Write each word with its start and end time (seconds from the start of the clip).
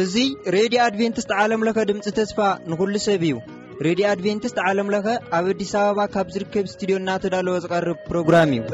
እዙይ 0.00 0.28
ሬድዮ 0.54 0.78
አድቨንትስት 0.88 1.30
ዓለምለኸ 1.42 1.78
ድምፂ 1.90 2.06
ተስፋ 2.18 2.38
ንዂሉ 2.70 2.94
ሰብ 3.06 3.22
እዩ 3.28 3.34
ሬድዮ 3.86 4.04
ኣድቨንትስት 4.14 4.58
ዓለምለኸ 4.68 5.06
ኣብ 5.38 5.44
ኣዲስ 5.52 5.72
ኣበባ 5.82 6.00
ካብ 6.16 6.26
ዝርከብ 6.36 6.66
እስትድዮ 6.70 6.96
እናተዳለወ 7.02 7.56
ዝቐርብ 7.66 7.98
ፕሮግራም 8.08 8.52
እዩ 8.58 8.64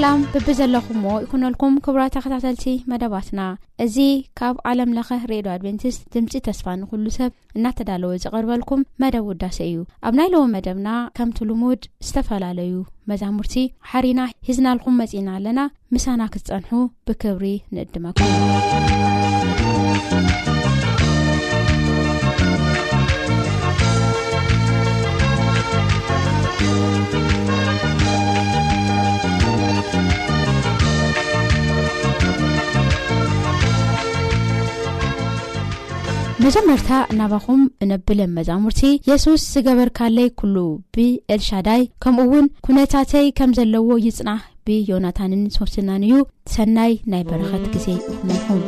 ኣላም 0.00 0.20
ብብ 0.34 0.46
ዘለኹም 0.58 0.98
ዎ 1.06 1.10
ይኩነልኩም 1.22 1.72
ክብራት 1.84 2.12
ተኸታተልቲ 2.16 2.64
መደባትና 2.90 3.40
እዚ 3.84 3.96
ካብ 4.38 4.54
ዓለም 4.70 4.94
ለኸ 4.96 5.08
ሬድዮ 5.32 5.50
ኣድቨንቲስት 5.54 6.00
ድምፂ 6.14 6.32
ተስፋ 6.46 6.66
ንኹሉ 6.80 7.04
ሰብ 7.16 7.32
እናተዳለወ 7.56 8.12
ዘቐርበልኩም 8.24 8.86
መደብ 9.02 9.26
ውዳሴ 9.30 9.58
እዩ 9.68 9.80
ኣብ 10.08 10.14
ናይለዎ 10.20 10.42
መደብና 10.54 10.88
ከምቲ 11.18 11.40
ልሙድ 11.50 11.82
ዝተፈላለዩ 12.08 12.72
መዛሙርቲ 13.12 13.56
ሓሪና 13.90 14.22
ሂዝናልኩም 14.50 14.98
መጺእና 15.02 15.28
ኣለና 15.40 15.60
ምሳና 15.96 16.20
ክትፀንሑ 16.36 16.72
ብክብሪ 17.10 17.46
ንእድመኩም 17.74 18.32
መጀመርታ 36.44 36.92
እናባኹም 37.12 37.62
እነብለ 37.84 38.20
መዛሙርቲ 38.36 38.82
የሱስ 39.08 39.42
ዝገበርካለይ 39.54 40.28
ኩሉ 40.40 40.56
ብኤልሻዳይ 40.96 41.82
ከምኡውን 42.04 42.46
ኩነታተይ 42.66 43.28
ከም 43.40 43.50
ዘለዎ 43.58 43.90
ይጽናሕ 44.06 44.42
ብዮናታንን 44.68 45.42
ሰስናን 45.56 46.06
እዩ 46.08 46.16
ሰናይ 46.54 46.94
ናይ 47.14 47.24
በረኸት 47.30 47.66
ጊዜ 47.74 47.86
ይንኹም 48.30 48.62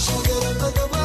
دب 0.00 0.97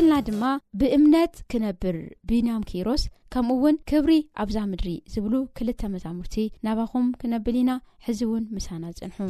እልና 0.02 0.18
ድማ 0.28 0.44
ብእምነት 0.80 1.34
ክነብር 1.52 1.96
ቢናም 2.30 2.62
ኪሮስ 2.70 3.04
ከምኡውን 3.34 3.78
ክብሪ 3.90 4.12
ኣብዛ 4.44 4.58
ምድሪ 4.72 4.90
ዝብሉ 5.14 5.34
ክልተ 5.58 5.82
መዛሙርቲ 5.94 6.36
ናባኹም 6.68 7.08
ክነብል 7.24 7.58
ኢና 7.62 7.74
ሕዚ 8.06 8.20
እውን 8.28 8.46
ምሳና 8.58 8.84
ዝፅንሑ 9.00 9.30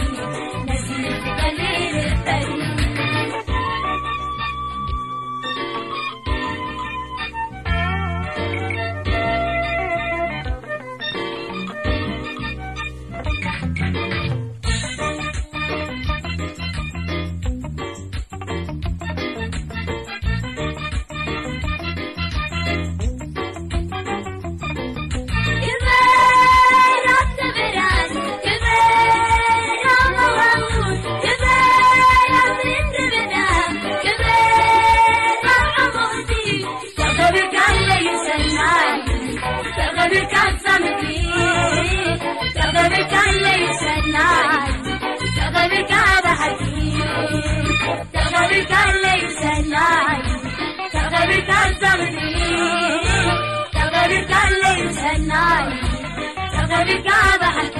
خبلك 56.75 57.07
عبح 57.07 57.55
ي 57.63 57.71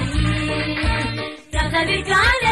ياخبكع 1.54 2.51